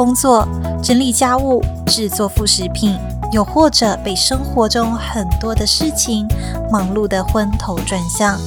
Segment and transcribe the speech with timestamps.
[0.00, 0.48] 工作。
[0.82, 2.98] 整理家务、制作副食品，
[3.32, 6.26] 又或者被生活中很多的事情
[6.72, 8.38] 忙碌得昏头转向，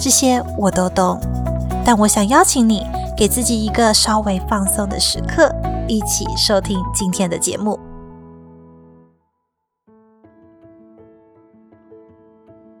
[0.00, 1.20] 这些我都懂。
[1.86, 2.84] 但我想邀请你，
[3.16, 5.54] 给自己一个稍微放松的时刻，
[5.86, 7.78] 一起收听今天的节目。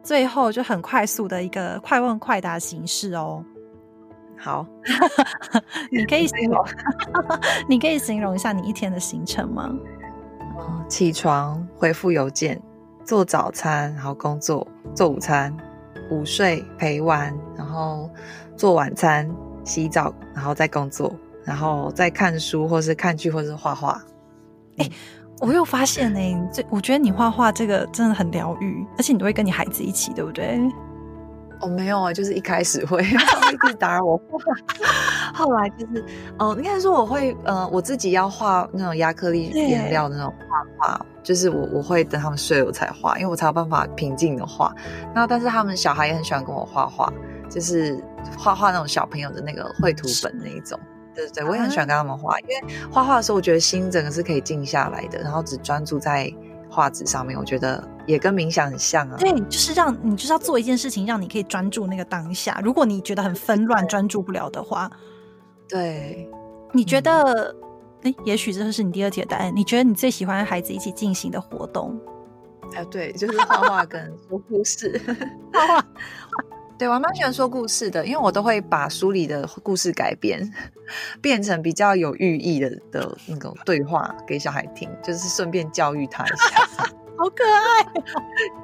[0.02, 3.44] 最后就很快速的一个快问快答形式哦。
[4.38, 4.66] 好，
[5.90, 6.64] 你可以形容，
[7.68, 9.68] 你可以形容一下你一天的行程吗？
[10.60, 12.60] 嗯，起床，回复邮件，
[13.04, 15.56] 做早餐，然后工作，做午餐，
[16.10, 18.08] 午睡，陪玩，然后
[18.56, 19.28] 做晚餐，
[19.64, 21.12] 洗澡，然后再工作，
[21.44, 24.00] 然后再看书，或是看剧，或是画画。
[24.78, 24.92] 哎、欸，
[25.40, 30.60] 我又发现呢、欸，这我觉得你画画这个真的很疗愈，而且你都会跟你孩子一起，对不对？
[31.60, 34.16] 我、哦、没有啊，就是一开始会一直打扰我。
[34.30, 34.38] 画，
[35.34, 36.04] 后来就是，
[36.38, 44.72] 嗯、呃，应该说我会，呃，我自己要画那种亚克力颜料的那种画画，就是我我会等他们睡了我才画，因为我才有办法平静的画。
[45.14, 47.12] 然后，但是他们小孩也很喜欢跟我画画，
[47.50, 48.02] 就是
[48.36, 50.78] 画画那种小朋友的那个绘图本那一种，
[51.14, 56.32] 对对对，我也很喜欢跟他们画，因为画画的时候我觉得心整个是可以静下来的，然后只专注在
[56.68, 57.86] 画纸上面，我觉得。
[58.08, 62.58] 也跟冥想很像啊，对，就是让你就是要做一件事情，让你可以专注那个当下。
[62.64, 64.90] 如果你觉得很纷乱，专注不了的话，
[65.68, 66.26] 对，
[66.72, 67.54] 你觉得，
[68.04, 69.52] 哎、嗯，也许这是你第二题的答案。
[69.54, 72.00] 你觉得你最喜欢孩子一起进行的活动？
[72.74, 74.98] 哎，对，就是画画跟说故事。
[75.52, 75.86] 画画，
[76.78, 80.48] 对，我还蛮喜欢说故事的，因为我都会把书里的故事改编，
[81.20, 86.64] 变成比较有寓意的的那种对话给小孩听，就是顺便教育他一下。
[87.18, 87.84] 好可爱，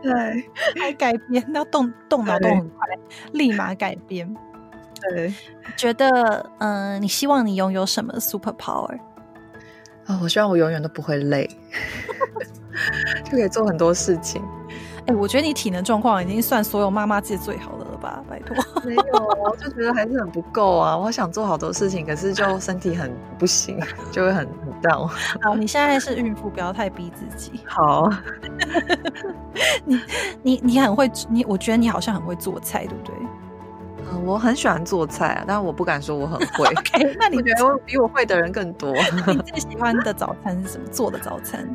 [0.01, 2.87] 对， 还改编，要动动脑动很快，
[3.33, 4.33] 立马改编。
[5.01, 5.35] 对，
[5.77, 6.09] 觉得
[6.61, 8.97] 嗯、呃，你希望你拥有什么 super power？
[10.07, 11.51] 啊、哦，我希望我永远都不会累，
[13.25, 14.41] 就可以做很多事情。
[14.99, 18.23] 哎、欸，我觉得你体能状况已经算所有妈妈界最好的了吧？
[18.29, 18.55] 拜托，
[18.85, 19.03] 没有，
[19.41, 20.97] 我就觉得还是很不够啊！
[20.97, 23.81] 我想做好多事情，可是就 身体很不行，
[24.13, 25.07] 就会很很 down。
[25.43, 27.61] 好，你现在是孕妇，不要太逼自己。
[27.67, 28.11] 好，
[29.85, 30.01] 你
[30.43, 33.15] 你你很会，你我觉得你好像很会做菜，对不对？
[34.13, 36.67] 嗯，我很喜欢做菜啊，但是我不敢说我很会。
[36.67, 38.93] OK，那你觉得我比我会的人更多？
[39.27, 40.87] 你最喜欢的早餐是什么？
[40.91, 41.67] 做的早餐？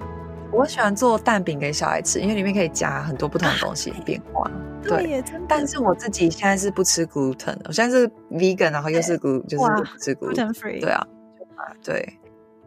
[0.52, 4.50] 我喜欢做蛋饼给小孩吃，因为里面可以加很多不同的东西 变化。
[4.82, 10.82] 对，对，但是我自己现在是不吃 gluten 的，我现在是 vegan，然后又是 gluten，就是不吃 gluten free。
[10.82, 11.06] 对啊，
[11.84, 12.20] 对。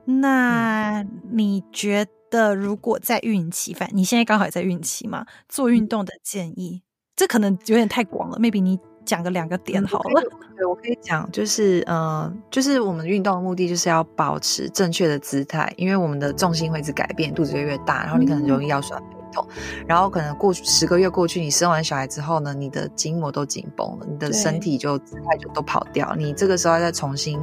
[0.05, 8.79] 那你觉得，如果在孕期，反正你现在刚好也在孕期嘛，做运动的建议，嗯、这可能有点太广了，maybe 你。
[9.05, 27.39] 讲个两个点好了，嗯、对，我可以讲，就是嗯、呃，就是我们运动的目的就是要保持正确的姿态，因为我们的重心会一直改变，肚子越越大，然后你可能容易腰酸背痛，嗯、然后可能过去十个月过去，你生完小孩之后呢，你的筋膜都紧绷了，你的身体就姿态就都跑掉，你这个时候再重新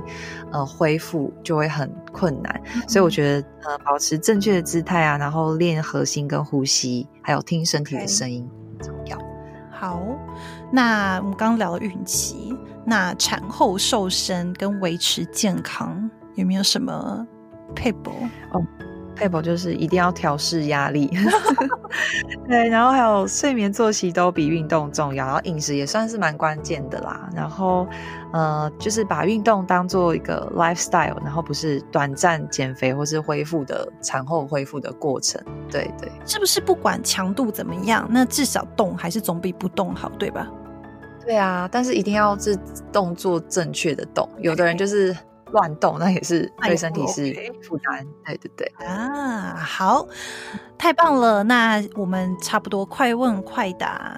[0.52, 3.10] 呃恢复就会很困难，嗯、所以我。
[3.10, 8.48] 觉得呃保持正确的姿态啊，然后练核心跟呼吸，还有听身体的声音。
[9.80, 10.02] 好。
[10.72, 12.54] 那我们刚聊了孕期，
[12.86, 17.26] 那产后瘦身跟维持健康有没有什么
[17.74, 18.12] 配补？
[18.52, 18.62] 哦，
[19.42, 21.12] 就是一定要调试压力，
[22.48, 27.30] 对，然后还有睡眠作息都比运动重要，然后饮食也算是蛮关键的啦。
[27.36, 27.88] 然后
[28.32, 35.42] 呃，就是把运动当做一个 lifestyle，然后不是短暂减肥或是恢复的产后恢复的过程。
[35.70, 40.48] 对对，是不是不管强度怎么样，那至少动还是总比不动好，对吧？
[41.26, 42.58] 对啊，但是一定要是
[42.92, 45.16] 动作正确的动，有的人就是
[45.52, 48.06] 乱动， 那也是对身体是负担。
[48.26, 50.08] 对对对啊，好，
[50.78, 51.44] 太棒了！
[51.44, 54.16] 那我们差不多快问快答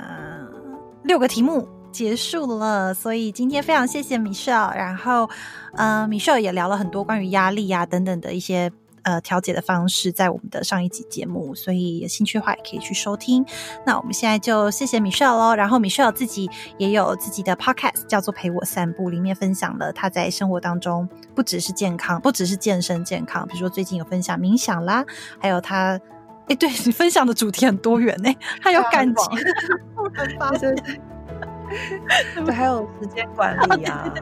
[1.04, 5.30] 六个题目，结束了，所以今天非常谢谢 Michelle，然后
[5.74, 8.72] 呃，Michelle 也聊了很多关于压力啊等等的一些。
[9.04, 13.46] 呃，调节的方式在我们的上一集节目，所以有兴趣的话也可以去收听。
[13.86, 15.56] 那我们现在就谢谢 Michelle 喽。
[15.56, 25.04] 然后 Michelle 自己也有自己的 podcast，叫做《陪我散步》，里面分享了他在生活当中不只是健康，不只是健身健康，比如说最近有分享冥想啦，
[25.40, 26.00] 还有他，
[26.48, 28.32] 哎，对 你分享的主题很多元呢，
[28.62, 29.26] 还有感情，
[30.14, 30.28] 对
[30.60, 34.14] 对对， 对，还有时间管理啊，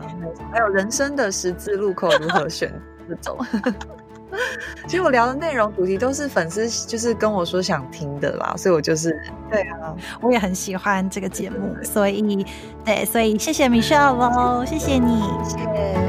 [0.51, 2.71] 还有人生的十字路口如何选
[3.07, 3.37] 这种。
[4.87, 12.45] 其实我聊的内容主题都是粉丝就是跟我说想听的啦，所以我就是对啊，我也很喜欢这个节目，所以
[12.85, 16.08] 对，所以谢谢 Michelle 喽，谢谢你，谢谢。